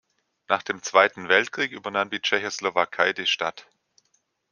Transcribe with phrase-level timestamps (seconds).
[0.47, 3.67] Nach dem Zweiten Weltkrieg übernahm die Tschechoslowakei die Stadt.